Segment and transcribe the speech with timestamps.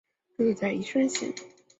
[0.35, 1.31] 治所在宜盛县。